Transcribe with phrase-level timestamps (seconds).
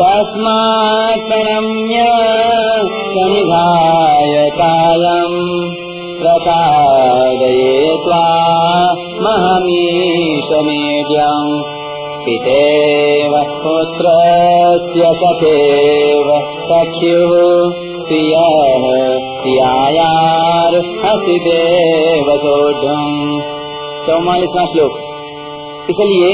[0.00, 2.02] तस्मात् प्रणम्य
[3.14, 5.40] सनिधाय कायम्
[6.20, 8.20] प्रसादयित्वा
[9.24, 10.70] महमीशमेद्यम्
[12.26, 13.34] पितेव
[13.64, 16.28] पुत्रस्य सखेव
[16.70, 17.34] सख्युः
[18.06, 18.86] प्रियः
[19.42, 20.72] प्रियायार
[21.04, 22.28] हसि देव
[24.06, 24.92] चौवालीसवा श्लोक।
[25.90, 26.30] इसलिए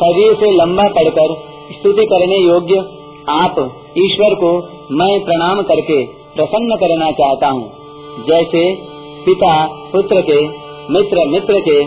[0.00, 1.30] शरीर से लंबा पड़कर
[1.72, 2.78] स्तुति करने योग्य
[3.28, 4.52] आप ईश्वर को
[4.92, 7.72] मैं प्रणाम करके प्रसन्न करना चाहता हूँ।
[8.24, 8.74] जैसे
[9.26, 10.46] पिता, पुत्र के,
[10.92, 11.84] मित्र मित्र के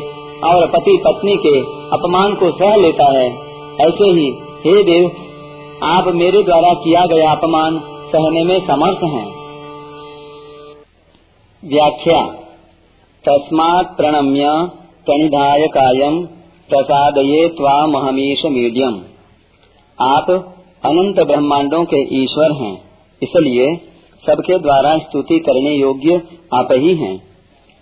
[0.48, 3.27] और पति, पत्नी के अपमान को सह लेता है।
[3.82, 4.30] ऐसे ही,
[4.66, 5.12] हे देव,
[5.84, 7.80] आप मेरे द्वारा किया गया अपमान
[8.12, 9.44] सहने में समर्थ हैं।
[11.66, 12.22] व्याख्या।
[13.27, 14.48] तस्मात् प्रणम्य
[15.05, 16.26] प्रणिधाय कायम
[16.70, 19.12] प्रसादये त्वामहमीश मीडियम।
[19.98, 20.30] आप
[20.84, 22.74] अनंत ब्रह्मांडों के ईश्वर हैं,
[23.22, 23.66] इसलिए
[24.24, 26.22] सबके द्वारा स्तुति करने योग्य
[26.54, 27.16] आप ही हैं।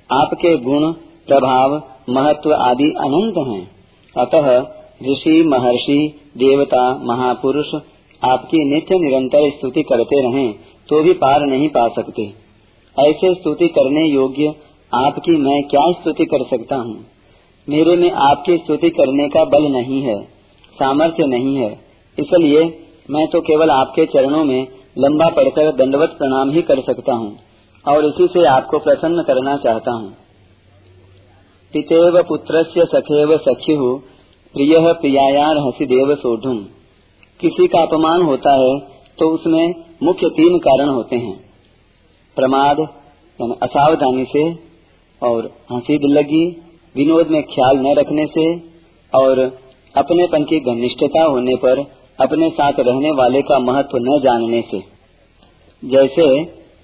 [0.10, 0.92] आपके गुण,
[1.28, 1.76] प्रभाव,
[2.10, 3.64] महत्व आदि अनंत हैं।
[4.16, 4.48] अतः
[5.04, 5.98] ऋषि, महर्षि,
[6.38, 7.74] देवता, महापुरुष
[8.22, 10.52] आपकी नित्य निरंतर स्तुति करते रहें
[10.90, 12.24] तो भी पार नहीं पा सकते।
[12.98, 14.54] ऐसे स्तुति करने योग्य
[14.92, 16.98] आपकी मैं क्या स्तुति कर सकता हूँ?
[17.68, 20.22] मेरे में आपकी स्तुति करने का बल नहीं है,
[20.76, 21.72] सामर्थ्य नहीं है।
[22.18, 22.64] इसलिए
[23.10, 24.68] मैं तो केवल आपके चरणों में
[24.98, 27.38] लंबा पड़कर दंडवत प्रणाम ही कर सकता हूँ,
[27.86, 30.10] और इसी से आपको प्रसन्न करना चाहता हूँ।
[31.74, 33.96] पितेव पुत्रस्य सखेव सख्यु
[34.56, 36.46] प्रिय प्रियायार हसी देव सोढ़।
[37.40, 38.74] किसी का अपमान होता है
[39.18, 41.34] तो उसमें मुख्य तीन कारण होते हैं।
[42.38, 44.44] प्रमाद, यानी असावधानी से,
[45.22, 46.46] और हँसी दिल्लगी
[46.96, 48.46] विनोद में ख्याल न रखने से,
[49.14, 49.40] और
[49.96, 51.82] अपनेपन की घनिष्ठता होने पर
[52.20, 54.80] अपने साथ रहने वाले का महत्व न जानने से।
[55.84, 56.26] जैसे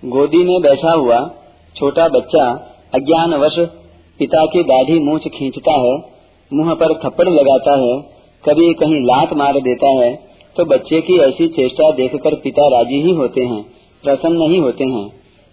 [0.04, 1.20] गोदी में बैठा हुआ
[1.76, 2.46] छोटा बच्चा
[2.94, 3.58] अज्ञानवश
[4.20, 5.96] पिता की दाढ़ी मूछ खींचता है,
[6.52, 7.94] मुँह पर थप्पड़ लगाता है,
[8.44, 10.14] कभी कहीं लात मार देता है
[10.56, 13.62] तो बच्चे की ऐसी चेष्टा देखकर पिता राज़ी ही होते हैं,
[14.04, 15.06] प्रसन्न ही होते हैं।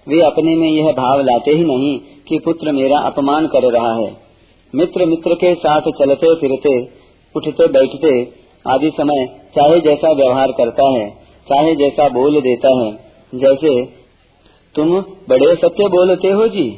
[0.07, 1.99] वे अपने में यह भाव लाते ही नहीं
[2.29, 4.11] कि पुत्र मेरा अपमान कर रहा है।
[4.75, 6.75] मित्र मित्र के साथ चलते फिरते
[7.35, 8.13] उठते बैठते
[8.65, 9.27] आदि समय
[9.57, 11.09] चाहे जैसा व्यवहार करता है,
[11.47, 12.91] चाहे जैसा बोल देता है,
[13.37, 13.73] जैसे
[14.75, 14.91] तुम
[15.29, 16.69] बड़े सत्य बोलते हो जी,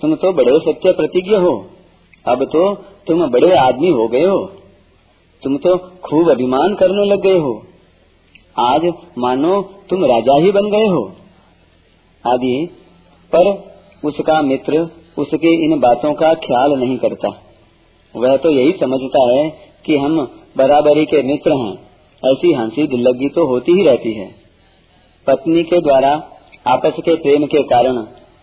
[0.00, 1.54] तुम तो बड़े सत्य प्रतिज्ञ हो,
[2.24, 2.62] अब तो
[3.06, 4.40] तुम बड़े आदमी हो गए हो,
[5.42, 7.54] तुम तो खूब अभिमान करने लग गए हो,
[8.56, 8.86] आज
[9.18, 9.60] मानो
[9.90, 11.02] तुम राजा ही बन गए हो,
[12.24, 12.54] आदि।
[13.32, 13.52] पर
[14.02, 14.88] उसका मित्र
[15.18, 17.28] उसके इन बातों का ख्याल नहीं करता।
[18.14, 19.48] वह तो यही समझता है
[19.86, 20.18] कि हम
[20.56, 21.72] बराबरी के मित्र हैं।
[22.22, 24.28] ऐसी हँसी दिल्लगी तो होती ही रहती है।
[25.26, 26.12] पत्नी के द्वारा
[26.66, 27.96] आपस के प्रेम के कारण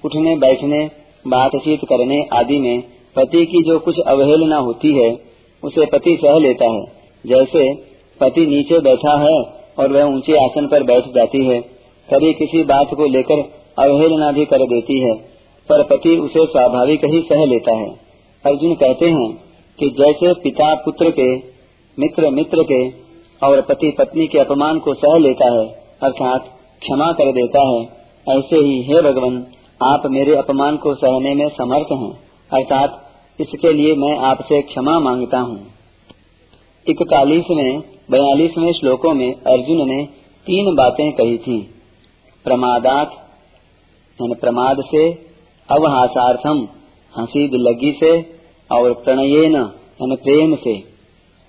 [0.06, 0.92] उठने, बैठने,
[1.28, 2.84] बातचीत करने आदि में
[3.16, 5.20] पति की जो कुछ अवहेलना होती है,
[5.64, 6.84] उसे पति सह लेता है।
[7.26, 7.74] जैसे
[8.22, 9.38] पति नीचे बैठा है
[9.80, 11.62] और वह ऊँचे आसन पर बैठ जाती है,
[12.10, 13.44] कभी किसी बात को लेकर
[13.80, 15.14] अवहेलना भी कर देती है,
[15.70, 17.90] पर पति उसे स्वाभाविक ही सह लेता है।
[18.46, 19.45] अर्जुन कहते हैं
[19.80, 21.36] कि जैसे पिता पुत्र के,
[22.00, 22.90] मित्र मित्र के
[23.48, 25.68] और पति पत्नी के अपमान को सह लेता है,
[26.04, 27.84] अर्थात क्षमा कर देता है,
[28.38, 29.48] ऐसे ही हे भगवान,
[29.84, 32.12] आप मेरे अपमान को सहने में समर्थ हैं,
[32.54, 35.68] अर्थात इसके लिए मैं आपसे क्षमा माँगता हूँ।
[36.90, 37.80] इकतालीस में
[38.12, 40.06] बयालीसवें श्लोकों में अर्जुन ने
[40.46, 41.62] तीन बातें कही थी।
[42.44, 43.22] प्रमादात
[44.22, 45.10] प्रमाद से,
[45.70, 46.68] अवहासार्थम,
[47.18, 48.35] हँसी दिल्लगी से
[48.70, 50.74] और प्रणयेन यानी प्रेम से।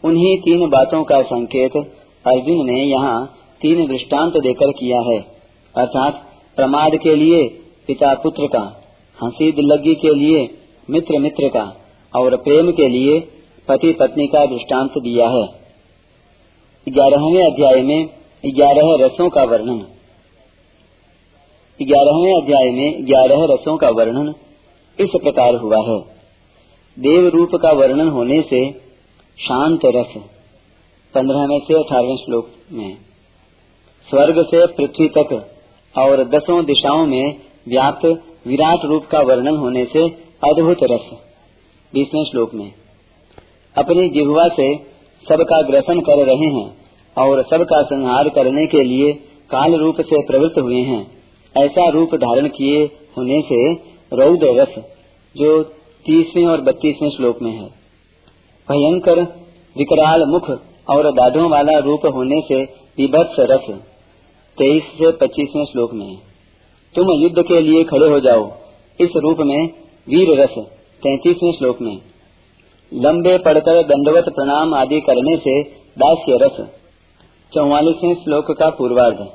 [0.04, 1.76] उन्हीं तीन बातों का संकेत
[2.24, 3.16] अर्जुन ने यहाँ
[3.60, 5.18] तीन दृष्टांत देकर किया है।
[5.74, 6.22] अर्थात
[6.56, 7.46] प्रमाद के लिए
[7.86, 8.82] पिता पुत्र का
[9.18, 10.48] हँसी दिल्लगी के लिए
[10.90, 11.64] मित्र मित्र का,
[12.14, 13.20] और प्रेम के लिए
[13.68, 15.46] पति पत्नी का दृष्टांत दिया है।
[16.86, 18.08] ग्यारहवें अध्याय में
[18.46, 19.78] ग्यारह रसों का वर्णन।
[21.80, 24.34] ग्यारहवें अध्याय में ग्यारह रसों का वर्णन
[24.98, 26.15] इस प्रकार हुआ है।
[26.96, 28.60] देव रूप का वर्णन होने से
[29.38, 30.12] शांत रस
[31.14, 32.96] पंद्रहवें से अठारहवें श्लोक में,
[34.08, 35.34] स्वर्ग से पृथ्वी तक
[35.94, 37.36] और दसों दिशाओं में
[37.68, 38.06] व्याप्त
[38.46, 40.06] विराट रूप का वर्णन होने से
[40.42, 41.10] अद्भुत रस,
[41.92, 42.70] बीसवें श्लोक में।
[43.76, 44.74] अपनी जिह्वा से
[45.26, 46.66] सबका ग्रसन कर रहे हैं
[47.16, 49.12] और सबका संहार करने के लिए
[49.50, 51.00] काल रूप से प्रवृत्त हुए हैं,
[51.54, 52.84] ऐसा रूप धारण किए
[53.18, 53.60] होने से
[54.12, 54.84] रौद्र रस,
[55.34, 55.62] जो
[56.06, 57.68] तीसवें और बत्तीसवें श्लोक में है।
[58.68, 59.20] भयंकर,
[59.76, 60.50] विकराल मुख
[60.88, 62.62] और दाढ़ों वाला रूप होने से
[62.98, 63.70] विभत्स रस,
[64.58, 66.16] तेईस से पच्चीसवें श्लोक में है।
[66.94, 68.50] तुम युद्ध के लिए खड़े हो जाओ।
[69.00, 69.68] इस रूप में
[70.08, 70.54] वीर रस,
[71.02, 71.98] तैतीसवें श्लोक में।
[72.94, 75.62] लंबे पड़कर दंडवत प्रणाम आदि करने से
[75.98, 76.56] दास्य रस,
[77.54, 79.28] चौवालीसवें श्लोक का पूर्वार्ध।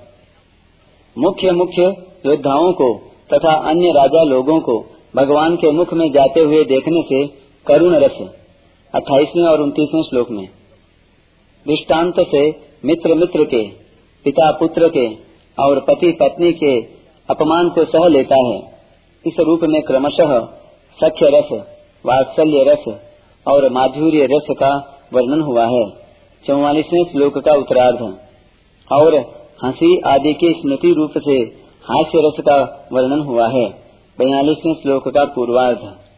[1.17, 1.83] मुख्य मुख्य
[2.25, 3.01] योद्धाओं को
[3.33, 7.25] तथा अन्य राजा लोगों को भगवान के मुख में जाते हुए देखने से
[7.67, 8.17] करुण रस
[8.93, 10.45] अट्ठाईसवें और उनतीसवें श्लोक में,
[11.65, 12.43] दृष्टांत से
[12.85, 13.61] मित्र मित्र के
[14.25, 15.07] पिता पुत्र के
[15.57, 16.79] और पति पत्नी के
[17.29, 18.59] अपमान को सह लेता है।
[19.25, 20.39] इस रूप में क्रमशः
[20.99, 21.51] सख्य रस,
[22.05, 22.83] वात्सल्य रस
[23.45, 24.71] और माधुर्य रस का
[25.13, 25.85] वर्णन हुआ है।
[26.43, 28.01] चौवालीसवें श्लोक का उत्तरार्ध,
[28.91, 29.15] और
[29.63, 31.37] हँसी आदि के स्मृति रूप से
[31.83, 33.65] हास्य रस का वर्णन हुआ है।
[34.19, 36.10] बयालीसवें श्लोक का पूर्वार्ध।